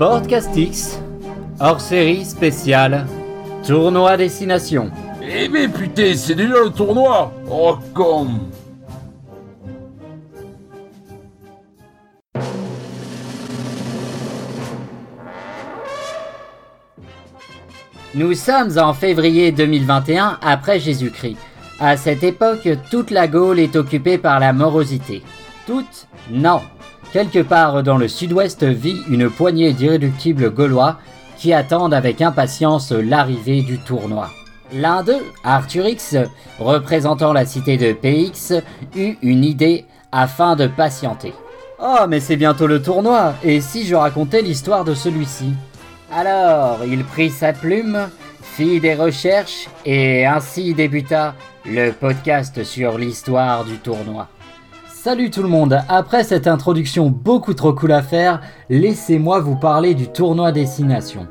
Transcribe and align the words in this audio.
Podcastix, 0.00 0.98
hors 1.60 1.78
série 1.78 2.24
spéciale, 2.24 3.04
tournoi 3.66 4.16
destination. 4.16 4.90
Eh 5.22 5.46
mais 5.46 5.68
putain, 5.68 6.14
c'est 6.16 6.34
déjà 6.34 6.54
le 6.64 6.70
tournoi 6.70 7.30
Oh 7.50 7.76
con 7.92 8.28
Nous 18.14 18.32
sommes 18.32 18.78
en 18.78 18.94
février 18.94 19.52
2021 19.52 20.38
après 20.40 20.80
Jésus-Christ. 20.80 21.36
À 21.78 21.98
cette 21.98 22.22
époque, 22.22 22.66
toute 22.90 23.10
la 23.10 23.28
Gaule 23.28 23.60
est 23.60 23.76
occupée 23.76 24.16
par 24.16 24.40
la 24.40 24.54
morosité. 24.54 25.22
Toute 25.66 26.08
Non. 26.30 26.62
Quelque 27.12 27.40
part 27.40 27.82
dans 27.82 27.96
le 27.96 28.06
sud-ouest 28.06 28.62
vit 28.62 29.02
une 29.10 29.28
poignée 29.30 29.72
d'irréductibles 29.72 30.52
Gaulois 30.52 30.98
qui 31.36 31.52
attendent 31.52 31.94
avec 31.94 32.22
impatience 32.22 32.92
l'arrivée 32.92 33.62
du 33.62 33.78
tournoi. 33.78 34.30
L'un 34.72 35.02
d'eux, 35.02 35.24
Arthur 35.42 35.88
X, 35.88 36.16
représentant 36.60 37.32
la 37.32 37.46
cité 37.46 37.76
de 37.76 37.92
PX, 37.92 38.62
eut 38.94 39.16
une 39.22 39.42
idée 39.42 39.86
afin 40.12 40.54
de 40.54 40.68
patienter. 40.68 41.32
Oh, 41.82 42.06
mais 42.08 42.20
c'est 42.20 42.36
bientôt 42.36 42.68
le 42.68 42.80
tournoi, 42.80 43.34
et 43.42 43.60
si 43.60 43.86
je 43.86 43.96
racontais 43.96 44.42
l'histoire 44.42 44.84
de 44.84 44.94
celui-ci? 44.94 45.54
Alors, 46.12 46.80
il 46.86 47.02
prit 47.04 47.30
sa 47.30 47.52
plume, 47.52 48.08
fit 48.42 48.78
des 48.78 48.94
recherches, 48.94 49.68
et 49.84 50.26
ainsi 50.26 50.74
débuta 50.74 51.34
le 51.64 51.90
podcast 51.90 52.62
sur 52.62 52.98
l'histoire 52.98 53.64
du 53.64 53.78
tournoi. 53.78 54.28
Salut 55.02 55.30
tout 55.30 55.40
le 55.40 55.48
monde, 55.48 55.80
après 55.88 56.24
cette 56.24 56.46
introduction 56.46 57.08
beaucoup 57.08 57.54
trop 57.54 57.72
cool 57.72 57.92
à 57.92 58.02
faire, 58.02 58.42
laissez-moi 58.68 59.40
vous 59.40 59.56
parler 59.56 59.94
du 59.94 60.08
tournoi 60.08 60.52
Destination. 60.52 61.26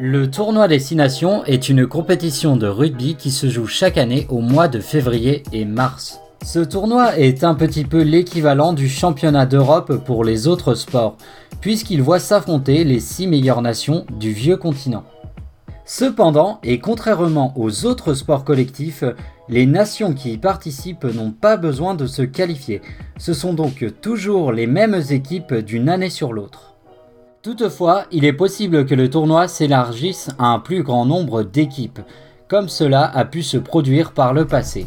Le 0.00 0.28
tournoi 0.28 0.66
Destination 0.66 1.44
est 1.44 1.68
une 1.68 1.86
compétition 1.86 2.56
de 2.56 2.66
rugby 2.66 3.14
qui 3.14 3.30
se 3.30 3.48
joue 3.48 3.68
chaque 3.68 3.98
année 3.98 4.26
au 4.30 4.40
mois 4.40 4.66
de 4.66 4.80
février 4.80 5.44
et 5.52 5.64
mars. 5.64 6.18
Ce 6.44 6.58
tournoi 6.58 7.16
est 7.16 7.44
un 7.44 7.54
petit 7.54 7.84
peu 7.84 8.02
l'équivalent 8.02 8.72
du 8.72 8.88
championnat 8.88 9.46
d'Europe 9.46 10.04
pour 10.04 10.24
les 10.24 10.48
autres 10.48 10.74
sports, 10.74 11.16
puisqu'il 11.60 12.02
voit 12.02 12.18
s'affronter 12.18 12.82
les 12.82 12.98
6 12.98 13.28
meilleures 13.28 13.62
nations 13.62 14.04
du 14.10 14.32
vieux 14.32 14.56
continent. 14.56 15.04
Cependant, 15.84 16.58
et 16.64 16.80
contrairement 16.80 17.54
aux 17.56 17.86
autres 17.86 18.14
sports 18.14 18.44
collectifs, 18.44 19.04
les 19.48 19.66
nations 19.66 20.12
qui 20.12 20.32
y 20.32 20.38
participent 20.38 21.04
n'ont 21.04 21.30
pas 21.30 21.56
besoin 21.56 21.94
de 21.94 22.06
se 22.06 22.22
qualifier. 22.22 22.82
Ce 23.18 23.32
sont 23.32 23.54
donc 23.54 23.84
toujours 24.00 24.52
les 24.52 24.66
mêmes 24.66 25.00
équipes 25.10 25.54
d'une 25.54 25.88
année 25.88 26.10
sur 26.10 26.32
l'autre. 26.32 26.74
Toutefois, 27.42 28.04
il 28.12 28.24
est 28.24 28.32
possible 28.32 28.84
que 28.84 28.94
le 28.94 29.08
tournoi 29.08 29.48
s'élargisse 29.48 30.28
à 30.38 30.48
un 30.48 30.58
plus 30.58 30.82
grand 30.82 31.06
nombre 31.06 31.42
d'équipes, 31.44 32.00
comme 32.48 32.68
cela 32.68 33.04
a 33.04 33.24
pu 33.24 33.42
se 33.42 33.56
produire 33.56 34.12
par 34.12 34.34
le 34.34 34.46
passé. 34.46 34.86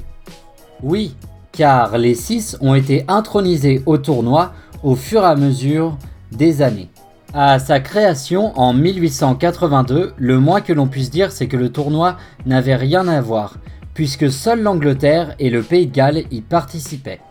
Oui, 0.84 1.16
car 1.52 1.98
les 1.98 2.16
6 2.16 2.58
ont 2.62 2.75
été 2.75 3.06
intronisés 3.08 3.81
au 3.86 3.98
tournoi 3.98 4.53
au 4.84 4.96
fur 4.96 5.22
et 5.22 5.28
à 5.28 5.36
mesure 5.36 5.98
des 6.31 6.62
années. 6.62 6.90
À 7.34 7.59
sa 7.59 7.80
création 7.80 8.52
en 8.59 8.73
1882, 8.73 10.14
le 10.18 10.40
moins 10.40 10.59
que 10.59 10.73
l'on 10.73 10.88
puisse 10.88 11.09
dire 11.09 11.31
c'est 11.31 11.48
que 11.48 11.58
le 11.58 11.72
tournoi 11.72 12.18
n'avait 12.46 12.75
rien 12.75 13.08
à 13.08 13.22
voir, 13.22 13.56
puisque 13.94 14.31
seule 14.31 14.61
l'Angleterre 14.61 15.36
et 15.39 15.50
le 15.50 15.64
Pays 15.64 15.88
de 15.88 15.94
Galles 15.94 16.23
y 16.31 16.42
participaient. 16.42 17.22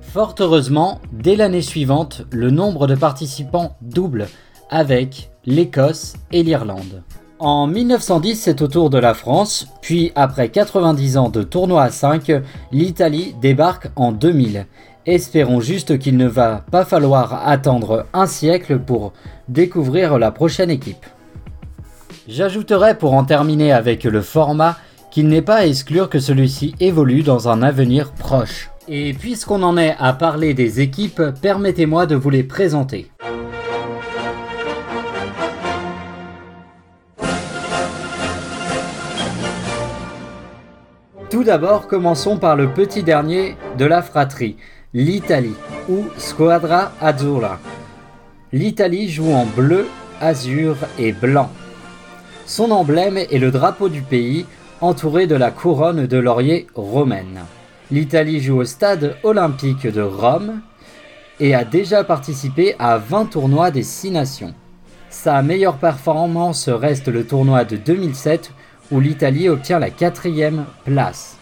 Fort 0.00 0.34
heureusement, 0.40 1.00
dès 1.12 1.36
l'année 1.36 1.62
suivante, 1.62 2.22
le 2.30 2.50
nombre 2.50 2.86
de 2.86 2.94
participants 2.94 3.76
double, 3.82 4.28
avec 4.70 5.30
l'Écosse 5.44 6.14
et 6.32 6.42
l'Irlande. 6.42 7.02
En 7.38 7.66
1910, 7.66 8.34
c'est 8.34 8.62
au 8.62 8.68
tour 8.68 8.90
de 8.90 8.98
la 8.98 9.14
France, 9.14 9.68
puis 9.80 10.10
après 10.16 10.48
90 10.48 11.18
ans 11.18 11.28
de 11.28 11.42
tournoi 11.42 11.84
à 11.84 11.90
5, 11.90 12.32
l'Italie 12.72 13.34
débarque 13.40 13.90
en 13.96 14.12
2000 14.12 14.66
Espérons 15.08 15.60
juste 15.60 15.98
qu'il 15.98 16.18
ne 16.18 16.26
va 16.26 16.64
pas 16.70 16.84
falloir 16.84 17.48
attendre 17.48 18.04
un 18.12 18.26
siècle 18.26 18.78
pour 18.78 19.14
découvrir 19.48 20.18
la 20.18 20.30
prochaine 20.30 20.68
équipe. 20.68 21.06
J'ajouterai 22.28 22.98
pour 22.98 23.14
en 23.14 23.24
terminer 23.24 23.72
avec 23.72 24.04
le 24.04 24.20
format 24.20 24.76
qu'il 25.18 25.26
n'est 25.26 25.42
pas 25.42 25.56
à 25.56 25.66
exclure 25.66 26.08
que 26.08 26.20
celui-ci 26.20 26.76
évolue 26.78 27.24
dans 27.24 27.48
un 27.48 27.60
avenir 27.60 28.12
proche. 28.12 28.70
Et 28.86 29.12
puisqu'on 29.14 29.64
en 29.64 29.76
est 29.76 29.96
à 29.98 30.12
parler 30.12 30.54
des 30.54 30.78
équipes, 30.78 31.20
permettez-moi 31.42 32.06
de 32.06 32.14
vous 32.14 32.30
les 32.30 32.44
présenter. 32.44 33.10
Tout 41.28 41.42
d'abord, 41.42 41.88
commençons 41.88 42.36
par 42.36 42.54
le 42.54 42.68
petit 42.72 43.02
dernier 43.02 43.56
de 43.76 43.86
la 43.86 44.02
fratrie, 44.02 44.56
l'Italie 44.94 45.56
ou 45.88 46.04
Squadra 46.16 46.92
Azzurra. 47.00 47.58
L'Italie 48.52 49.08
joue 49.08 49.32
en 49.32 49.46
bleu, 49.46 49.88
azur 50.20 50.76
et 50.96 51.10
blanc. 51.10 51.50
Son 52.46 52.70
emblème 52.70 53.18
est 53.18 53.40
le 53.40 53.50
drapeau 53.50 53.88
du 53.88 54.02
pays 54.02 54.46
entouré 54.80 55.26
de 55.26 55.34
la 55.34 55.50
couronne 55.50 56.06
de 56.06 56.18
laurier 56.18 56.66
romaine. 56.74 57.40
L'Italie 57.90 58.40
joue 58.40 58.58
au 58.58 58.64
stade 58.64 59.16
olympique 59.22 59.86
de 59.86 60.02
Rome 60.02 60.60
et 61.40 61.54
a 61.54 61.64
déjà 61.64 62.04
participé 62.04 62.74
à 62.78 62.98
20 62.98 63.26
tournois 63.26 63.70
des 63.70 63.82
6 63.82 64.10
nations. 64.10 64.54
Sa 65.10 65.42
meilleure 65.42 65.78
performance 65.78 66.68
reste 66.68 67.08
le 67.08 67.26
tournoi 67.26 67.64
de 67.64 67.76
2007 67.76 68.52
où 68.90 69.00
l'Italie 69.00 69.48
obtient 69.48 69.78
la 69.78 69.90
quatrième 69.90 70.64
place. 70.84 71.36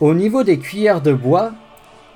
Au 0.00 0.14
niveau 0.14 0.42
des 0.42 0.58
cuillères 0.58 1.00
de 1.00 1.12
bois, 1.12 1.52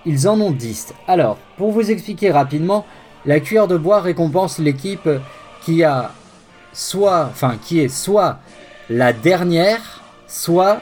ils 0.04 0.28
en 0.28 0.40
ont 0.40 0.50
10. 0.50 0.94
Alors, 1.08 1.36
pour 1.56 1.72
vous 1.72 1.90
expliquer 1.90 2.30
rapidement, 2.30 2.86
la 3.24 3.40
cuillère 3.40 3.68
de 3.68 3.76
bois 3.76 4.00
récompense 4.00 4.58
l'équipe 4.58 5.08
qui 5.62 5.82
a 5.82 6.12
soit, 6.72 7.26
enfin, 7.30 7.56
qui 7.60 7.80
est 7.80 7.88
soit 7.88 8.38
la 8.88 9.12
dernière, 9.12 9.95
soit 10.26 10.80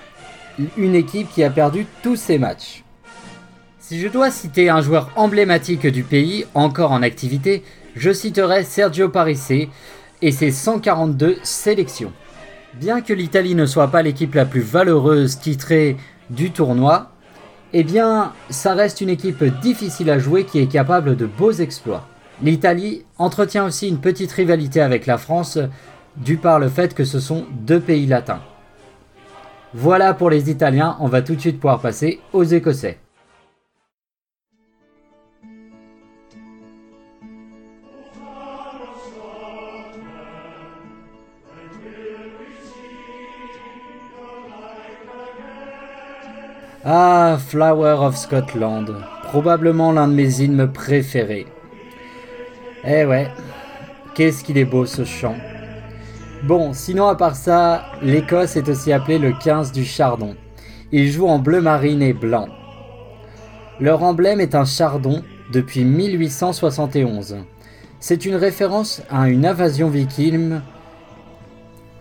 une 0.77 0.95
équipe 0.95 1.31
qui 1.31 1.43
a 1.43 1.51
perdu 1.51 1.87
tous 2.03 2.17
ses 2.17 2.39
matchs. 2.39 2.85
Si 3.79 4.01
je 4.01 4.09
dois 4.09 4.31
citer 4.31 4.71
un 4.71 4.81
joueur 4.81 5.11
emblématique 5.17 5.87
du 5.87 6.05
pays, 6.05 6.47
encore 6.55 6.93
en 6.93 7.03
activité, 7.03 7.63
je 7.97 8.13
citerai 8.13 8.65
Sergio 8.65 9.09
Parisse 9.09 9.53
et 10.23 10.33
ses 10.33 10.51
142 10.51 11.37
sélections. 11.43 12.13
Bien 12.75 13.03
que 13.03 13.13
l'Italie 13.13 13.55
ne 13.55 13.67
soit 13.67 13.89
pas 13.89 14.03
l'équipe 14.03 14.35
la 14.35 14.47
plus 14.47 14.63
valeureuse 14.63 15.39
titrée 15.39 15.97
du 16.31 16.51
tournoi, 16.51 17.11
eh 17.73 17.85
bien, 17.85 18.33
ça 18.51 18.75
reste 18.75 19.01
une 19.01 19.11
équipe 19.11 19.45
difficile 19.61 20.11
à 20.11 20.19
jouer 20.19 20.45
qui 20.45 20.61
est 20.61 20.67
capable 20.67 21.17
de 21.17 21.27
beaux 21.27 21.53
exploits. 21.53 22.09
L'Italie 22.43 23.05
entretient 23.19 23.67
aussi 23.67 23.89
une 23.89 23.99
petite 23.99 24.33
rivalité 24.33 24.81
avec 24.81 25.07
la 25.07 25.19
France, 25.19 25.59
dû 26.17 26.37
par 26.37 26.59
le 26.59 26.69
fait 26.69 26.95
que 26.95 27.05
ce 27.05 27.21
sont 27.21 27.45
deux 27.51 27.81
pays 27.81 28.07
latins. 28.07 28.41
Voilà 29.77 30.15
pour 30.15 30.31
les 30.31 30.51
Italiens, 30.51 30.97
on 31.01 31.09
va 31.09 31.21
tout 31.21 31.35
de 31.35 31.41
suite 31.41 31.59
pouvoir 31.59 31.81
passer 31.81 32.21
aux 32.33 32.45
Écossais. 32.45 32.97
Ah, 46.85 47.37
Flower 47.49 47.97
of 47.99 48.17
Scotland, 48.17 48.95
probablement 49.25 49.91
l'un 49.91 50.07
de 50.07 50.13
mes 50.13 50.41
hymnes 50.41 50.71
préférés. 50.71 51.47
Eh 52.85 53.05
ouais, 53.05 53.29
qu'est-ce 54.15 54.45
qu'il 54.45 54.57
est 54.57 54.65
beau 54.65 54.87
ce 54.87 55.05
chant. 55.05 55.35
Bon, 56.47 56.75
sinon 56.75 57.07
à 57.09 57.15
part 57.15 57.37
ça, 57.37 57.87
l'Écosse 58.03 58.57
est 58.57 58.69
aussi 58.69 58.93
appelée 58.93 59.19
le 59.19 59.33
15 59.33 59.73
du 59.73 59.83
chardon. 59.83 60.37
Ils 60.93 61.11
jouent 61.11 61.29
en 61.29 61.39
bleu 61.39 61.63
marine 61.63 62.03
et 62.03 62.13
blanc. 62.13 62.49
Leur 63.81 64.03
emblème 64.03 64.43
est 64.43 64.55
un 64.55 64.67
chardon 64.67 65.23
depuis 65.55 65.85
1871. 65.85 67.39
C'est 67.99 68.27
une 68.27 68.35
référence 68.35 69.01
à 69.11 69.31
une 69.31 69.47
invasion 69.47 69.89
viking 69.89 70.61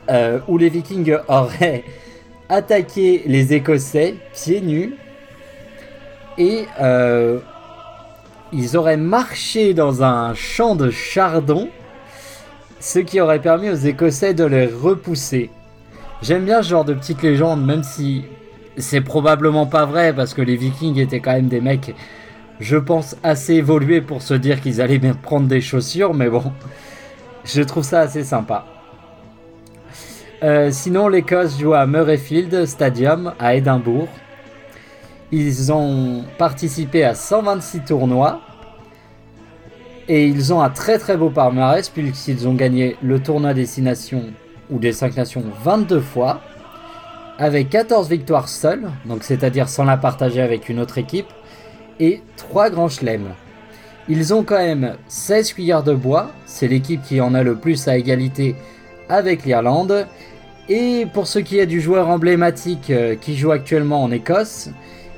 euh, 0.09 0.39
où 0.49 0.57
les 0.57 0.67
vikings 0.67 1.15
auraient 1.29 1.85
attaquer 2.49 3.23
les 3.25 3.53
Écossais 3.53 4.15
pieds 4.33 4.59
nus 4.59 4.95
et 6.37 6.65
euh, 6.81 7.39
ils 8.51 8.75
auraient 8.75 8.97
marché 8.97 9.73
dans 9.73 10.03
un 10.03 10.33
champ 10.33 10.75
de 10.75 10.89
chardon, 10.89 11.69
ce 12.83 12.99
qui 12.99 13.21
aurait 13.21 13.39
permis 13.39 13.69
aux 13.69 13.75
Écossais 13.75 14.33
de 14.33 14.43
les 14.43 14.65
repousser. 14.65 15.49
J'aime 16.21 16.43
bien 16.43 16.61
ce 16.61 16.67
genre 16.67 16.83
de 16.83 16.93
petite 16.93 17.21
légende, 17.21 17.65
même 17.65 17.81
si 17.81 18.25
c'est 18.75 18.99
probablement 18.99 19.65
pas 19.65 19.85
vrai 19.85 20.11
parce 20.13 20.33
que 20.33 20.41
les 20.41 20.57
Vikings 20.57 20.99
étaient 20.99 21.21
quand 21.21 21.31
même 21.31 21.47
des 21.47 21.61
mecs 21.61 21.95
je 22.59 22.75
pense, 22.75 23.15
assez 23.23 23.53
évolués 23.55 24.01
pour 24.01 24.21
se 24.21 24.33
dire 24.33 24.59
qu'ils 24.59 24.81
allaient 24.81 24.99
bien 24.99 25.13
prendre 25.13 25.47
des 25.47 25.61
chaussures, 25.61 26.13
mais 26.13 26.29
bon, 26.29 26.51
je 27.45 27.61
trouve 27.61 27.83
ça 27.83 28.01
assez 28.01 28.23
sympa. 28.23 28.65
Euh, 30.43 30.69
sinon, 30.71 31.07
l'Écosse 31.07 31.57
joue 31.57 31.73
à 31.73 31.85
Murrayfield 31.87 32.65
Stadium 32.65 33.33
à 33.39 33.55
Édimbourg. 33.55 34.09
Ils 35.31 35.71
ont 35.71 36.25
participé 36.37 37.05
à 37.05 37.15
126 37.15 37.85
tournois. 37.85 38.41
Et 40.07 40.25
ils 40.25 40.53
ont 40.53 40.61
un 40.61 40.69
très 40.69 40.97
très 40.97 41.15
beau 41.15 41.29
palmarès 41.29 41.87
puisqu'ils 41.89 42.47
ont 42.47 42.53
gagné 42.53 42.97
le 43.01 43.21
tournoi 43.21 43.53
des 43.53 43.65
6 43.65 43.81
nations 43.83 44.25
ou 44.69 44.79
des 44.79 44.91
5 44.91 45.15
nations 45.15 45.43
22 45.63 46.01
fois. 46.01 46.41
Avec 47.39 47.69
14 47.69 48.09
victoires 48.09 48.47
seules, 48.47 48.91
donc 49.05 49.23
c'est-à-dire 49.23 49.67
sans 49.67 49.85
la 49.85 49.97
partager 49.97 50.41
avec 50.41 50.69
une 50.69 50.79
autre 50.79 50.97
équipe. 50.97 51.27
Et 51.99 52.21
3 52.37 52.69
grands 52.69 52.89
chelems. 52.89 53.33
Ils 54.09 54.33
ont 54.33 54.43
quand 54.43 54.57
même 54.57 54.97
16 55.07 55.53
cuillères 55.53 55.83
de 55.83 55.93
bois, 55.93 56.31
c'est 56.45 56.67
l'équipe 56.67 57.01
qui 57.01 57.21
en 57.21 57.33
a 57.33 57.41
le 57.41 57.55
plus 57.55 57.87
à 57.87 57.95
égalité 57.95 58.55
avec 59.07 59.45
l'Irlande. 59.45 60.07
Et 60.67 61.05
pour 61.13 61.27
ce 61.27 61.39
qui 61.39 61.59
est 61.59 61.65
du 61.65 61.79
joueur 61.79 62.09
emblématique 62.09 62.89
euh, 62.89 63.15
qui 63.15 63.37
joue 63.37 63.51
actuellement 63.51 64.03
en 64.03 64.11
Écosse, 64.11 64.69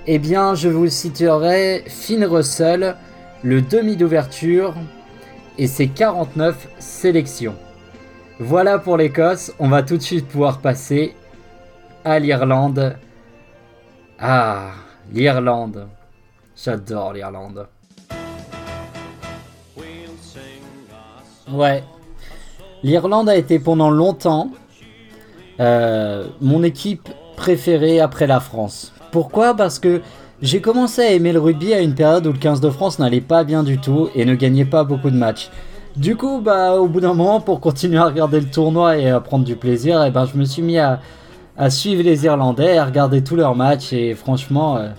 eh 0.06 0.20
bien 0.20 0.54
je 0.54 0.70
vous 0.70 0.88
citerai 0.88 1.84
Finn 1.88 2.24
Russell, 2.26 2.96
le 3.46 3.62
demi 3.62 3.96
d'ouverture 3.96 4.74
et 5.60 5.68
ses 5.68 5.88
49 5.88 6.68
sélections. 6.80 7.54
Voilà 8.40 8.80
pour 8.80 8.98
l'Écosse, 8.98 9.54
on 9.60 9.70
va 9.70 9.84
tout 9.84 9.98
de 9.98 10.02
suite 10.02 10.28
pouvoir 10.28 10.62
passer 10.62 11.14
à 12.04 12.18
l'Irlande. 12.18 12.98
Ah, 14.18 14.72
l'Irlande. 15.14 15.88
J'adore 16.56 17.14
l'Irlande. 17.14 17.68
Ouais. 21.52 21.84
L'Irlande 22.82 23.30
a 23.30 23.36
été 23.36 23.60
pendant 23.60 23.92
longtemps 23.92 24.50
euh, 25.60 26.26
mon 26.42 26.64
équipe 26.64 27.10
préférée 27.36 28.00
après 28.00 28.26
la 28.26 28.40
France. 28.40 28.92
Pourquoi? 29.12 29.56
Parce 29.56 29.78
que 29.78 30.02
j'ai 30.42 30.60
commencé 30.60 31.02
à 31.02 31.12
aimer 31.12 31.32
le 31.32 31.40
rugby 31.40 31.74
à 31.74 31.80
une 31.80 31.96
période 31.96 32.28
où 32.28 32.34
le 32.34 32.38
15 32.38 32.60
de 32.60 32.70
France 32.70 33.00
n'allait 33.00 33.22
pas 33.22 33.46
bien 33.46 33.64
du 33.64 33.78
tout 33.78 34.10
et 34.16 34.26
ne 34.26 34.36
gagnait 34.36 34.66
pas 34.66 34.84
beaucoup 34.84 35.10
de 35.10 35.16
matchs. 35.16 35.50
Du 35.96 36.18
coup, 36.18 36.42
bah, 36.42 36.76
au 36.76 36.88
bout 36.90 37.00
d'un 37.00 37.14
moment, 37.14 37.40
pour 37.40 37.62
continuer 37.62 37.98
à 37.98 38.06
regarder 38.06 38.42
le 38.42 38.50
tournoi 38.50 38.98
et 38.98 39.10
à 39.10 39.22
prendre 39.22 39.46
du 39.46 39.56
plaisir, 39.56 40.04
eh 40.04 40.12
ben, 40.12 40.26
je 40.26 40.38
me 40.38 40.44
suis 40.44 40.62
mis 40.62 40.78
à, 40.78 41.00
suivre 41.70 42.04
les 42.04 42.26
Irlandais, 42.26 42.78
à 42.78 42.84
regarder 42.84 43.24
tous 43.24 43.38
leurs 43.38 43.56
matchs 43.56 43.94
et 43.94 44.14
franchement, 44.14 44.76
euh, 44.76 44.90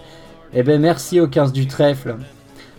eh 0.54 0.62
ben, 0.62 0.80
merci 0.80 1.20
au 1.20 1.28
15 1.28 1.52
du 1.52 1.66
trèfle. 1.66 2.16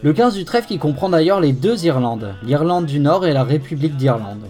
Le 0.01 0.13
15 0.13 0.33
du 0.33 0.45
trèfle 0.45 0.68
qui 0.68 0.80
comprend 0.80 1.10
d'ailleurs 1.10 1.39
les 1.39 1.53
deux 1.53 1.86
Irlandes, 1.86 2.33
l'Irlande 2.42 2.88
du 2.88 3.00
Nord 3.00 3.27
et 3.27 3.33
la 3.33 3.44
République 3.44 3.98
d'Irlande. 3.98 4.48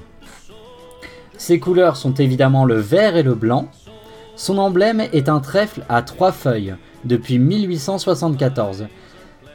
Ses 1.38 1.60
couleurs 1.60 1.98
sont 1.98 2.14
évidemment 2.14 2.64
le 2.64 2.76
vert 2.78 3.18
et 3.18 3.24
le 3.24 3.36
blanc. 3.36 3.68
Son 4.38 4.60
emblème 4.60 5.02
est 5.12 5.28
un 5.28 5.40
trèfle 5.40 5.84
à 5.90 6.02
trois 6.04 6.32
feuilles 6.32 6.76
depuis 7.08 7.40
1874, 7.40 8.88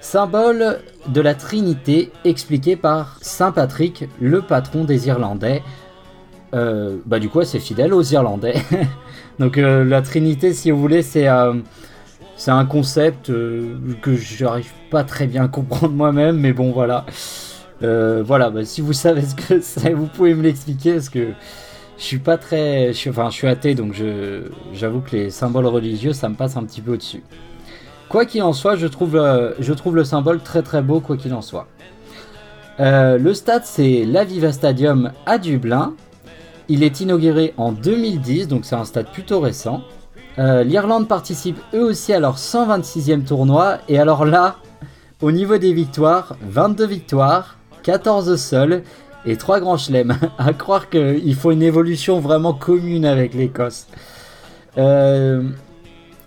symbole 0.00 0.80
de 1.06 1.20
la 1.20 1.34
Trinité 1.34 2.10
expliqué 2.24 2.76
par 2.76 3.18
Saint 3.20 3.52
Patrick, 3.52 4.08
le 4.20 4.42
patron 4.42 4.84
des 4.84 5.06
Irlandais. 5.06 5.62
Euh, 6.54 6.98
bah 7.06 7.18
du 7.18 7.30
coup 7.30 7.42
c'est 7.44 7.60
fidèle 7.60 7.94
aux 7.94 8.02
Irlandais. 8.02 8.54
Donc 9.38 9.58
euh, 9.58 9.84
la 9.84 10.02
Trinité 10.02 10.52
si 10.52 10.70
vous 10.70 10.80
voulez 10.80 11.02
c'est 11.02 11.28
euh, 11.28 11.54
un 12.46 12.64
concept 12.66 13.28
que 14.02 14.16
j'arrive 14.16 14.70
pas 14.90 15.04
très 15.04 15.26
bien 15.26 15.44
à 15.44 15.48
comprendre 15.48 15.94
moi-même 15.94 16.38
mais 16.38 16.52
bon 16.52 16.72
voilà. 16.72 17.06
voilà, 17.80 18.50
bah, 18.50 18.64
si 18.64 18.80
vous 18.80 18.92
savez 18.92 19.22
ce 19.22 19.34
que 19.34 19.60
c'est, 19.62 19.92
vous 19.92 20.06
pouvez 20.06 20.34
me 20.34 20.42
l'expliquer 20.42 20.94
parce 20.94 21.08
que 21.08 21.28
je 22.02 22.08
suis 22.08 22.18
pas 22.18 22.36
très. 22.36 22.92
Je 22.92 23.10
enfin, 23.10 23.30
je 23.30 23.36
suis 23.36 23.46
athée, 23.46 23.76
donc 23.76 23.94
j'avoue 24.72 25.00
que 25.00 25.16
les 25.16 25.30
symboles 25.30 25.66
religieux, 25.66 26.12
ça 26.12 26.28
me 26.28 26.34
passe 26.34 26.56
un 26.56 26.64
petit 26.64 26.80
peu 26.80 26.94
au-dessus. 26.94 27.22
Quoi 28.08 28.26
qu'il 28.26 28.42
en 28.42 28.52
soit, 28.52 28.74
je 28.74 28.88
trouve, 28.88 29.14
je 29.58 29.72
trouve 29.72 29.94
le 29.94 30.04
symbole 30.04 30.40
très 30.40 30.62
très 30.62 30.82
beau, 30.82 31.00
quoi 31.00 31.16
qu'il 31.16 31.32
en 31.32 31.42
soit. 31.42 31.68
Euh, 32.80 33.18
le 33.18 33.34
stade, 33.34 33.62
c'est 33.64 34.04
l'Aviva 34.04 34.50
Stadium 34.50 35.12
à 35.26 35.38
Dublin. 35.38 35.94
Il 36.68 36.82
est 36.82 37.00
inauguré 37.00 37.54
en 37.56 37.70
2010, 37.70 38.48
donc 38.48 38.64
c'est 38.64 38.74
un 38.74 38.84
stade 38.84 39.06
plutôt 39.12 39.38
récent. 39.38 39.82
Euh, 40.38 40.64
L'Irlande 40.64 41.06
participe 41.06 41.58
eux 41.72 41.84
aussi 41.84 42.12
à 42.12 42.18
leur 42.18 42.36
126e 42.36 43.22
tournoi, 43.24 43.78
et 43.88 44.00
alors 44.00 44.24
là, 44.24 44.56
au 45.20 45.30
niveau 45.30 45.58
des 45.58 45.72
victoires, 45.72 46.36
22 46.42 46.86
victoires, 46.86 47.58
14 47.84 48.34
seuls, 48.36 48.82
et 49.26 49.36
trois 49.36 49.60
grands 49.60 49.76
chelems. 49.76 50.16
à 50.38 50.52
croire 50.52 50.88
qu'il 50.88 51.34
faut 51.34 51.50
une 51.50 51.62
évolution 51.62 52.20
vraiment 52.20 52.52
commune 52.52 53.04
avec 53.04 53.34
l'Écosse. 53.34 53.86
Euh, 54.78 55.42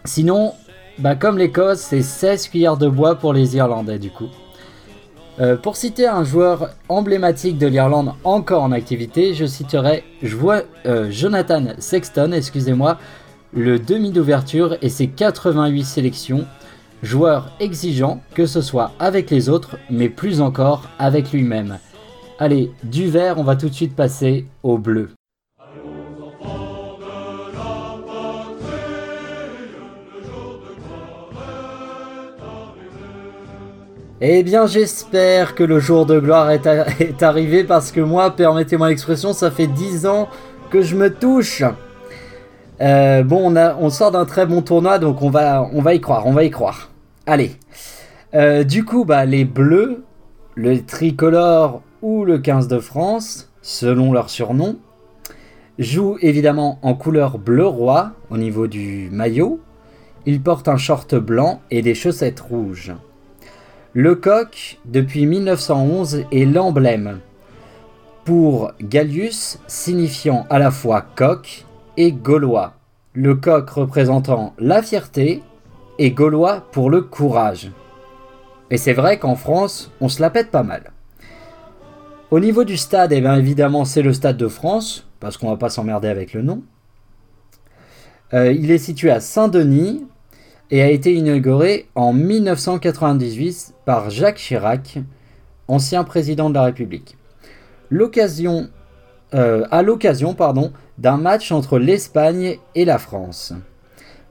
sinon, 0.04 0.54
bah 1.00 1.16
comme 1.16 1.38
l'Écosse, 1.38 1.80
c'est 1.80 2.02
16 2.02 2.50
cuillères 2.50 2.78
de 2.78 2.88
bois 2.88 3.16
pour 3.16 3.34
les 3.34 3.56
Irlandais 3.56 4.00
du 4.00 4.12
coup. 4.12 4.30
Euh, 5.42 5.58
pour 5.58 5.76
citer 5.76 6.08
un 6.08 6.24
joueur 6.24 6.70
emblématique 6.88 7.58
de 7.58 7.68
l'Irlande 7.68 8.14
encore 8.24 8.64
en 8.64 8.72
activité, 8.72 9.34
je 9.34 9.46
citerai 9.46 10.06
euh, 10.24 11.12
Jonathan 11.12 11.66
Sexton, 11.78 12.32
excusez-moi, 12.32 12.98
le 13.54 13.78
demi 13.78 14.12
d'ouverture 14.12 14.78
et 14.82 14.90
ses 14.90 15.08
88 15.08 15.84
sélections. 15.84 16.46
Joueur 17.04 17.52
exigeant, 17.60 18.22
que 18.34 18.46
ce 18.46 18.62
soit 18.62 18.92
avec 18.98 19.30
les 19.30 19.50
autres, 19.50 19.78
mais 19.90 20.08
plus 20.08 20.40
encore 20.40 20.84
avec 20.98 21.34
lui-même. 21.34 21.78
Allez, 22.38 22.74
du 22.84 23.08
vert, 23.08 23.38
on 23.38 23.44
va 23.44 23.56
tout 23.56 23.70
de 23.70 23.74
suite 23.74 23.96
passer 23.96 24.46
au 24.62 24.78
bleu. 24.78 25.12
Eh 34.20 34.44
bien, 34.44 34.68
j'espère 34.68 35.56
que 35.56 35.64
le 35.64 35.80
jour 35.80 36.06
de 36.06 36.20
gloire 36.20 36.52
est, 36.52 36.68
arrivé 37.24 37.64
parce 37.64 37.94
que 37.94 38.02
moi, 38.02 38.36
permettez-moi 38.36 38.90
l'expression, 38.90 39.32
ça 39.32 39.50
fait 39.50 39.68
10 39.68 40.06
ans 40.06 40.28
que 40.72 40.82
je 40.82 40.98
me 40.98 41.14
touche. 41.14 41.64
Euh, 42.82 43.24
bon, 43.24 43.56
on, 43.56 43.90
sort 43.90 44.12
d'un 44.12 44.26
très 44.26 44.46
bon 44.46 44.62
tournoi, 44.62 45.00
donc 45.00 45.22
on 45.22 45.30
va, 45.30 45.70
on 45.72 45.82
va 45.82 45.94
y 45.94 46.02
croire, 46.02 46.28
on 46.28 46.34
va 46.34 46.44
y 46.44 46.52
croire. 46.52 46.90
Allez. 47.26 47.56
Euh, 48.34 48.66
du 48.66 48.84
coup, 48.84 49.06
bah, 49.06 49.24
les 49.24 49.46
bleus, 49.46 50.04
le 50.56 50.84
tricolore 50.84 51.82
ou 52.06 52.24
le 52.24 52.38
15 52.38 52.68
de 52.68 52.78
France, 52.78 53.50
selon 53.64 54.14
leur 54.14 54.30
surnom, 54.30 54.78
joue 55.80 56.20
évidemment 56.22 56.78
en 56.84 56.94
couleur 56.94 57.40
bleu 57.40 57.66
roi 57.66 58.12
au 58.30 58.38
niveau 58.38 58.68
du 58.68 59.10
maillot. 59.12 59.60
Il 60.28 60.40
porte 60.40 60.68
un 60.68 60.78
short 60.78 61.16
blanc 61.16 61.62
et 61.72 61.82
des 61.82 61.96
chaussettes 61.96 62.42
rouges. 62.42 62.94
Le 63.94 64.14
coq, 64.14 64.78
depuis 64.86 65.26
1911, 65.26 66.26
est 66.32 66.46
l'emblème 66.46 67.22
pour 68.24 68.72
Gallius, 68.80 69.58
signifiant 69.66 70.46
à 70.52 70.60
la 70.60 70.70
fois 70.70 71.02
coq 71.02 71.66
et 71.98 72.12
gaulois. 72.12 72.74
Le 73.14 73.34
coq 73.34 73.68
représentant 73.68 74.54
la 74.60 74.84
fierté 74.84 75.42
et 75.98 76.12
gaulois 76.12 76.68
pour 76.72 76.92
le 76.92 77.02
courage. 77.02 77.72
Et 78.70 78.78
c'est 78.78 78.94
vrai 78.94 79.18
qu'en 79.18 79.36
France, 79.36 79.92
on 80.02 80.08
se 80.08 80.22
la 80.22 80.30
pète 80.30 80.52
pas 80.52 80.62
mal. 80.62 80.92
Au 82.32 82.40
niveau 82.40 82.64
du 82.64 82.76
stade, 82.76 83.14
eh 83.14 83.18
évidemment, 83.18 83.86
c'est 83.86 84.02
le 84.02 84.12
Stade 84.12 84.38
de 84.38 84.48
France, 84.48 85.08
parce 85.20 85.38
qu'on 85.38 85.50
va 85.50 85.58
pas 85.58 85.70
s'emmerder 85.70 86.08
avec 86.08 86.34
le 86.34 86.42
nom. 86.42 86.64
Euh, 88.34 88.52
il 88.52 88.72
est 88.72 88.80
situé 88.80 89.12
à 89.12 89.20
Saint-Denis 89.20 90.04
et 90.72 90.82
a 90.82 90.90
été 90.90 91.14
inauguré 91.14 91.88
en 91.94 92.14
1998 92.14 93.76
par 93.86 94.10
Jacques 94.10 94.38
Chirac, 94.38 94.98
ancien 95.68 96.04
président 96.04 96.50
de 96.50 96.56
la 96.56 96.64
République. 96.64 97.16
L'occasion, 97.92 98.70
euh, 99.36 99.64
à 99.70 99.84
l'occasion 99.84 100.34
pardon, 100.34 100.74
d'un 100.98 101.18
match 101.18 101.52
entre 101.52 101.78
l'Espagne 101.78 102.58
et 102.74 102.86
la 102.86 102.98
France. 102.98 103.54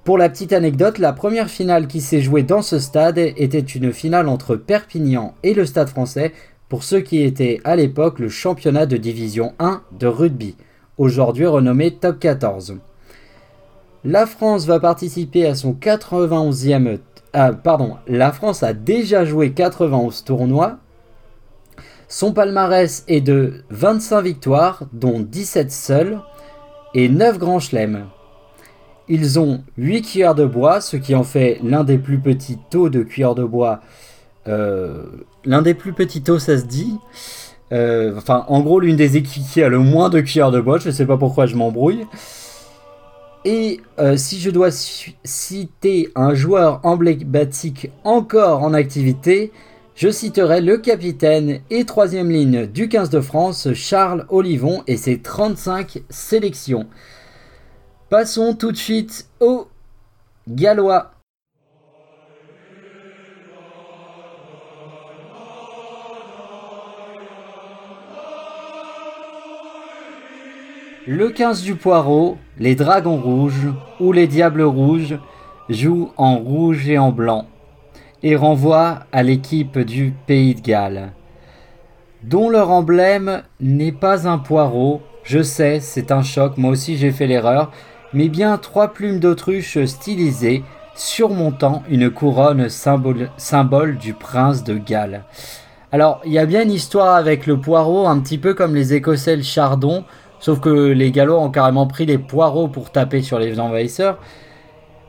Pour 0.03 0.19
la 0.19 0.29
petite 0.29 0.53
anecdote, 0.53 0.99
la 0.99 1.13
première 1.13 1.49
finale 1.49 1.87
qui 1.87 2.01
s'est 2.01 2.21
jouée 2.21 2.43
dans 2.43 2.61
ce 2.61 2.81
stade 2.81 3.19
était 3.19 3.61
une 3.61 3.93
finale 3.93 4.29
entre 4.29 4.57
Perpignan 4.57 5.35
et 5.45 5.55
le 5.55 5.65
Stade 5.65 5.89
français 5.89 6.33
pour 6.69 6.83
ce 6.83 6.97
qui 6.97 7.23
était 7.23 7.61
à 7.65 7.77
l'époque 7.77 8.19
le 8.19 8.29
championnat 8.29 8.87
de 8.87 8.97
division 8.97 9.53
1 9.59 9.83
de 9.93 10.07
rugby, 10.07 10.57
aujourd'hui 10.99 11.47
renommé 11.47 11.95
Top 11.95 12.19
14. 12.19 12.79
La 14.05 14.27
France 14.27 14.67
va 14.67 14.81
participer 14.81 15.47
à 15.47 15.55
son 15.55 15.73
91e... 15.73 16.99
Ah, 17.33 17.53
pardon, 17.53 17.97
la 18.07 18.33
France 18.33 18.63
a 18.63 18.73
déjà 18.73 19.25
joué 19.25 19.53
91 19.53 20.25
tournois. 20.25 20.79
Son 22.09 22.33
palmarès 22.33 23.05
est 23.09 23.21
de 23.21 23.65
25 23.71 24.21
victoires, 24.21 24.85
dont 24.93 25.21
17 25.21 25.73
seuls, 25.73 26.21
et 26.95 27.09
9 27.09 27.39
grands 27.39 27.61
chelems. 27.61 28.07
Ils 29.09 29.39
ont 29.39 29.65
8 29.79 30.03
cuillères 30.03 30.35
de 30.35 30.47
bois, 30.47 30.81
ce 30.81 30.97
qui 30.97 31.15
en 31.15 31.25
fait 31.25 31.59
l'un 31.63 31.83
des 31.83 31.99
plus 31.99 32.19
petits 32.19 32.59
taux 32.71 32.89
de 32.89 33.03
cuillères 33.03 33.35
de 33.35 33.45
bois 33.45 33.81
l'un 34.47 35.63
des 35.63 35.75
plus 35.75 35.93
petits 35.93 36.23
os, 36.29 36.43
ça 36.43 36.59
se 36.59 36.65
dit. 36.65 36.97
enfin, 37.73 38.45
en 38.49 38.61
gros, 38.61 38.81
l'une 38.81 38.97
des 38.97 39.17
équipes 39.17 39.43
qui 39.53 39.63
a 39.63 39.69
le 39.69 39.79
moins 39.79 40.11
de 40.11 40.21
cuillères 40.21 40.51
de 40.51 40.61
bois. 40.61 40.79
Je 40.79 40.91
sais 40.91 41.07
pas 41.07 41.17
pourquoi 41.17 41.47
je 41.47 41.57
m'embrouille. 41.57 42.07
Et 43.45 43.81
si 44.17 44.41
je 44.41 44.51
dois 44.51 44.71
citer 44.71 46.11
un 46.15 46.35
joueur 46.35 46.81
emblématique 46.83 47.91
encore 48.05 48.63
en 48.63 48.73
activité, 48.75 49.53
je 49.95 50.11
citerai 50.11 50.61
le 50.61 50.79
capitaine 50.79 51.61
et 51.71 51.85
troisième 51.85 52.29
ligne 52.29 52.67
du 52.67 52.89
15 52.89 53.11
de 53.11 53.21
France, 53.21 53.73
Charles 53.75 54.27
Olivon, 54.29 54.83
et 54.89 54.97
ses 54.97 55.21
35 55.21 56.03
sélections. 56.11 56.87
Passons 58.11 58.55
tout 58.55 58.73
de 58.73 58.77
suite 58.77 59.29
au 59.39 59.69
Gallois. 60.49 61.14
Le 71.07 71.29
15 71.29 71.61
du 71.61 71.75
Poireau, 71.75 72.39
les 72.59 72.75
Dragons 72.75 73.21
Rouges 73.21 73.69
ou 74.01 74.13
les 74.13 74.27
Diables 74.27 74.63
Rouges 74.63 75.19
jouent 75.69 76.13
en 76.17 76.39
rouge 76.39 76.89
et 76.89 76.97
en 76.97 77.13
blanc 77.13 77.45
et 78.23 78.37
renvoie 78.37 79.01
à 79.13 79.23
l'équipe 79.23 79.79
du 79.79 80.15
Pays 80.27 80.55
de 80.55 80.63
Galles, 80.63 81.13
dont 82.23 82.49
leur 82.49 82.71
emblème 82.71 83.43
n'est 83.61 83.93
pas 83.93 84.27
un 84.27 84.39
poireau. 84.39 85.03
Je 85.25 85.43
sais, 85.43 85.79
c'est 85.81 86.11
un 86.11 86.23
choc, 86.23 86.57
moi 86.57 86.71
aussi 86.71 86.97
j'ai 86.97 87.11
fait 87.11 87.27
l'erreur, 87.27 87.71
mais 88.15 88.31
bien 88.31 88.57
trois 88.57 88.95
plumes 88.95 89.21
d'autruche 89.21 89.85
stylisées 89.85 90.65
surmontant 90.95 91.83
une 91.91 92.09
couronne 92.09 92.71
symbole, 92.71 93.29
symbole 93.37 93.99
du 93.99 94.15
prince 94.15 94.65
de 94.65 94.79
Galles. 94.79 95.25
Alors, 95.93 96.23
il 96.25 96.33
y 96.33 96.39
a 96.39 96.47
bien 96.47 96.63
une 96.63 96.73
histoire 96.73 97.15
avec 97.15 97.47
le 97.47 97.61
poireau, 97.61 98.07
un 98.07 98.19
petit 98.21 98.39
peu 98.39 98.55
comme 98.55 98.75
les 98.75 98.95
Écossais 98.95 99.37
le 99.37 99.43
chardon, 99.43 100.05
sauf 100.45 100.61
que 100.61 100.69
les 100.69 101.11
Gallois 101.11 101.41
ont 101.41 101.49
carrément 101.49 101.87
pris 101.87 102.05
les 102.05 102.19
poireaux 102.19 102.69
pour 102.69 102.91
taper 102.91 103.23
sur 103.23 103.39
les 103.39 103.59
envahisseurs. 103.59 104.19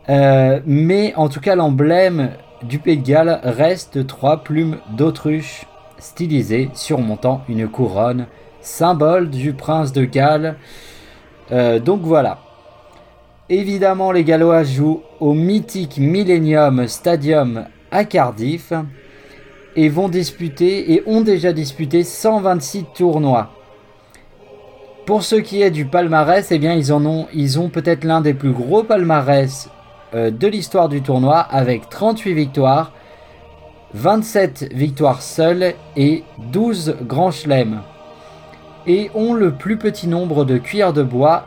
Euh, 0.08 0.62
mais 0.66 1.14
en 1.18 1.28
tout 1.28 1.42
cas, 1.42 1.56
l'emblème 1.56 2.30
du 2.64 2.80
Pays 2.80 2.96
de 2.96 3.06
Galles 3.06 3.42
reste 3.44 4.08
trois 4.08 4.46
plumes 4.46 4.78
d'autruche 4.96 5.66
stylisées 5.98 6.70
surmontant 6.74 7.42
une 7.50 7.68
couronne, 7.68 8.28
symbole 8.62 9.30
du 9.30 9.52
prince 9.52 9.92
de 9.92 10.06
Galles. 10.06 10.56
Euh, 11.52 11.80
donc 11.80 12.00
voilà. 12.04 12.40
Évidemment, 13.50 14.14
les 14.14 14.24
Gallois 14.24 14.64
jouent 14.64 15.02
au 15.20 15.34
mythique 15.34 15.98
Millennium 15.98 16.88
Stadium 16.88 17.66
à 17.92 18.06
Cardiff 18.06 18.72
et 19.76 19.90
vont 19.90 20.08
disputer 20.08 20.94
et 20.94 21.04
ont 21.06 21.20
déjà 21.20 21.52
disputé 21.52 22.06
126 22.06 22.86
tournois. 22.96 23.52
Pour 25.06 25.22
ce 25.24 25.36
qui 25.36 25.62
est 25.62 25.70
du 25.70 25.86
palmarès, 25.86 26.52
eh 26.52 26.58
bien 26.58 26.74
ils 26.74 26.92
en 26.92 27.06
ont, 27.06 27.28
ils 27.32 27.60
ont 27.60 27.70
peut-être 27.70 28.04
l'un 28.06 28.22
des 28.22 28.34
plus 28.34 28.52
gros 28.52 28.82
palmarès 28.82 29.70
euh, 30.16 30.32
de 30.32 30.48
l'histoire 30.48 30.90
du 30.90 31.04
tournoi 31.04 31.38
avec 31.38 31.90
38 31.90 32.34
victoires, 32.34 32.92
27 33.94 34.74
victoires 34.74 35.22
seules 35.22 35.76
et 35.96 36.24
12 36.52 36.96
grands 37.04 37.30
chelems. 37.30 37.82
Et 38.88 39.12
ont 39.14 39.36
le 39.36 39.52
plus 39.52 39.78
petit 39.78 40.08
nombre 40.08 40.44
de 40.44 40.58
cuillères 40.58 40.94
de 40.94 41.04
bois 41.04 41.46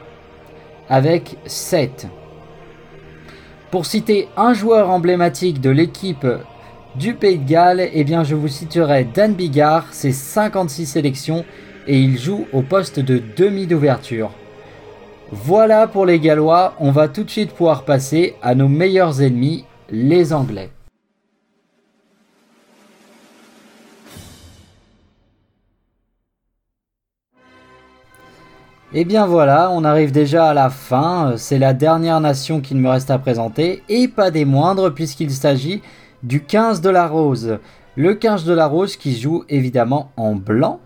avec 0.88 1.36
7. 1.46 2.06
Pour 3.72 3.86
citer 3.86 4.28
un 4.36 4.54
joueur 4.54 4.88
emblématique 4.88 5.60
de 5.60 5.70
l'équipe 5.70 6.26
du 6.94 7.14
Pays 7.14 7.38
de 7.38 7.48
Galles, 7.48 7.88
eh 7.92 8.04
bien 8.04 8.22
je 8.22 8.36
vous 8.36 8.48
citerai 8.48 9.02
Dan 9.02 9.34
Bigard, 9.34 9.86
ses 9.90 10.12
56 10.12 10.86
sélections 10.86 11.44
et 11.88 11.98
il 11.98 12.18
joue 12.18 12.46
au 12.52 12.60
poste 12.60 13.00
de 13.00 13.20
demi 13.36 13.66
d'ouverture. 13.66 14.30
Voilà 15.32 15.88
pour 15.88 16.06
les 16.06 16.20
Gallois, 16.20 16.74
on 16.78 16.90
va 16.90 17.08
tout 17.08 17.24
de 17.24 17.30
suite 17.30 17.52
pouvoir 17.52 17.84
passer 17.84 18.36
à 18.42 18.54
nos 18.54 18.68
meilleurs 18.68 19.22
ennemis, 19.22 19.64
les 19.90 20.32
Anglais. 20.32 20.70
Et 28.94 29.02
eh 29.02 29.04
bien 29.04 29.26
voilà, 29.26 29.70
on 29.70 29.84
arrive 29.84 30.12
déjà 30.12 30.48
à 30.48 30.54
la 30.54 30.70
fin, 30.70 31.34
c'est 31.36 31.58
la 31.58 31.74
dernière 31.74 32.20
nation 32.22 32.62
qu'il 32.62 32.78
me 32.78 32.88
reste 32.88 33.10
à 33.10 33.18
présenter, 33.18 33.82
et 33.90 34.08
pas 34.08 34.30
des 34.30 34.46
moindres 34.46 34.94
puisqu'il 34.94 35.30
s'agit 35.30 35.82
du 36.22 36.42
15 36.42 36.80
de 36.80 36.88
la 36.88 37.06
Rose. 37.06 37.58
Le 37.96 38.14
15 38.14 38.44
de 38.44 38.54
la 38.54 38.66
Rose 38.66 38.96
qui 38.96 39.18
joue 39.18 39.44
évidemment 39.50 40.10
en 40.16 40.34
blanc, 40.34 40.80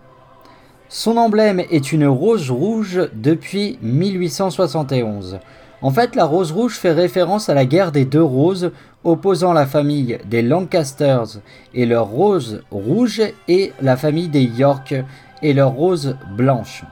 son 0.89 1.17
emblème 1.17 1.59
est 1.59 1.91
une 1.91 2.07
rose 2.07 2.51
rouge 2.51 3.01
depuis 3.13 3.79
1871. 3.81 5.39
En 5.81 5.91
fait, 5.91 6.15
la 6.15 6.25
rose 6.25 6.51
rouge 6.51 6.77
fait 6.77 6.91
référence 6.91 7.49
à 7.49 7.53
la 7.53 7.65
guerre 7.65 7.91
des 7.91 8.05
deux 8.05 8.23
roses 8.23 8.71
opposant 9.03 9.51
la 9.53 9.65
famille 9.65 10.17
des 10.25 10.41
Lancasters 10.41 11.39
et 11.73 11.85
leur 11.85 12.07
rose 12.07 12.63
rouge 12.71 13.21
et 13.47 13.73
la 13.81 13.97
famille 13.97 14.29
des 14.29 14.43
York 14.43 14.95
et 15.41 15.53
leur 15.53 15.71
rose 15.71 16.15
blanche. 16.37 16.83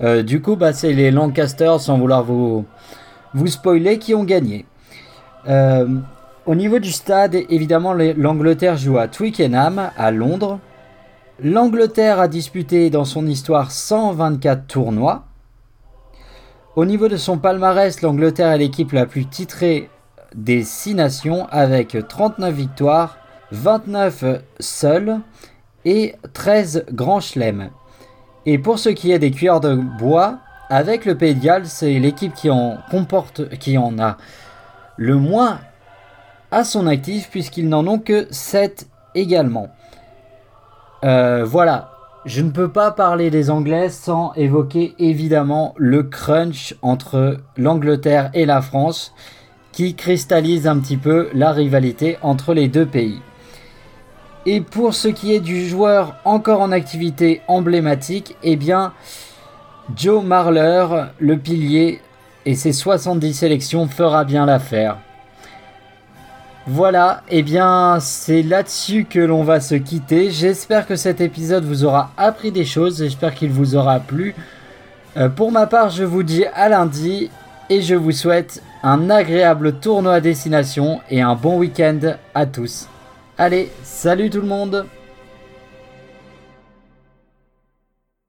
Euh, 0.00 0.22
du 0.22 0.40
coup, 0.42 0.56
bah, 0.56 0.72
c'est 0.72 0.92
les 0.92 1.10
Lancasters, 1.10 1.80
sans 1.80 1.98
vouloir 1.98 2.24
vous, 2.24 2.66
spoiler, 3.46 3.98
qui 3.98 4.14
ont 4.14 4.24
gagné. 4.24 4.66
Euh, 5.48 5.86
au 6.46 6.54
niveau 6.54 6.78
du 6.78 6.90
stade, 6.90 7.36
évidemment, 7.48 7.94
l'Angleterre 7.94 8.76
joue 8.76 8.98
à 8.98 9.08
Twickenham, 9.08 9.90
à 9.96 10.10
Londres. 10.10 10.58
L'Angleterre 11.42 12.20
a 12.20 12.28
disputé 12.28 12.90
dans 12.90 13.04
son 13.04 13.26
histoire 13.26 13.72
124 13.72 14.68
tournois. 14.68 15.24
Au 16.76 16.84
niveau 16.84 17.08
de 17.08 17.16
son 17.16 17.38
palmarès, 17.38 18.02
l'Angleterre 18.02 18.52
est 18.52 18.58
l'équipe 18.58 18.92
la 18.92 19.04
plus 19.04 19.26
titrée 19.26 19.90
des 20.36 20.62
6 20.62 20.94
nations 20.94 21.48
avec 21.50 21.96
39 22.08 22.54
victoires, 22.54 23.18
29 23.50 24.24
seuls 24.60 25.18
et 25.84 26.14
13 26.34 26.86
grands 26.92 27.20
chelems. 27.20 27.70
Et 28.46 28.58
pour 28.58 28.78
ce 28.78 28.90
qui 28.90 29.10
est 29.10 29.18
des 29.18 29.32
cuillères 29.32 29.60
de 29.60 29.74
bois, 29.74 30.38
avec 30.70 31.04
le 31.04 31.18
Pays 31.18 31.34
de 31.34 31.42
Galles, 31.42 31.66
c'est 31.66 31.98
l'équipe 31.98 32.34
qui 32.34 32.48
en 32.48 32.78
comporte, 32.92 33.48
qui 33.58 33.76
en 33.76 33.98
a 33.98 34.18
le 34.96 35.16
moins 35.16 35.58
à 36.52 36.62
son 36.62 36.86
actif 36.86 37.28
puisqu'ils 37.28 37.68
n'en 37.68 37.88
ont 37.88 37.98
que 37.98 38.28
7 38.30 38.86
également. 39.16 39.68
Euh, 41.04 41.44
voilà, 41.44 41.90
je 42.24 42.40
ne 42.40 42.50
peux 42.50 42.68
pas 42.68 42.90
parler 42.90 43.28
des 43.28 43.50
Anglais 43.50 43.90
sans 43.90 44.32
évoquer 44.34 44.94
évidemment 44.98 45.74
le 45.76 46.02
crunch 46.02 46.74
entre 46.80 47.38
l'Angleterre 47.58 48.30
et 48.32 48.46
la 48.46 48.62
France 48.62 49.12
qui 49.72 49.94
cristallise 49.94 50.66
un 50.66 50.78
petit 50.78 50.96
peu 50.96 51.28
la 51.34 51.52
rivalité 51.52 52.16
entre 52.22 52.54
les 52.54 52.68
deux 52.68 52.86
pays. 52.86 53.20
Et 54.46 54.62
pour 54.62 54.94
ce 54.94 55.08
qui 55.08 55.34
est 55.34 55.40
du 55.40 55.66
joueur 55.66 56.16
encore 56.24 56.60
en 56.60 56.72
activité 56.72 57.42
emblématique, 57.48 58.36
eh 58.42 58.56
bien 58.56 58.94
Joe 59.94 60.24
Marler, 60.24 60.86
le 61.18 61.36
pilier 61.36 62.00
et 62.46 62.54
ses 62.54 62.72
70 62.72 63.34
sélections 63.34 63.88
fera 63.88 64.24
bien 64.24 64.46
l'affaire. 64.46 64.98
Voilà, 66.66 67.22
et 67.28 67.40
eh 67.40 67.42
bien 67.42 67.98
c'est 68.00 68.42
là-dessus 68.42 69.04
que 69.04 69.18
l'on 69.18 69.44
va 69.44 69.60
se 69.60 69.74
quitter. 69.74 70.30
J'espère 70.30 70.86
que 70.86 70.96
cet 70.96 71.20
épisode 71.20 71.64
vous 71.64 71.84
aura 71.84 72.12
appris 72.16 72.52
des 72.52 72.64
choses, 72.64 72.98
j'espère 72.98 73.34
qu'il 73.34 73.50
vous 73.50 73.76
aura 73.76 74.00
plu. 74.00 74.34
Euh, 75.18 75.28
pour 75.28 75.52
ma 75.52 75.66
part, 75.66 75.90
je 75.90 76.04
vous 76.04 76.22
dis 76.22 76.46
à 76.54 76.70
lundi 76.70 77.30
et 77.68 77.82
je 77.82 77.94
vous 77.94 78.12
souhaite 78.12 78.62
un 78.82 79.10
agréable 79.10 79.74
tournoi 79.74 80.14
à 80.14 80.20
destination 80.20 81.00
et 81.10 81.20
un 81.20 81.34
bon 81.34 81.58
week-end 81.58 82.00
à 82.34 82.46
tous. 82.46 82.88
Allez, 83.36 83.70
salut 83.82 84.30
tout 84.30 84.40
le 84.40 84.46
monde 84.46 84.86